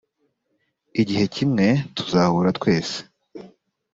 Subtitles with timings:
[1.01, 1.65] igihe kimwe
[1.95, 2.97] tuzahura twese.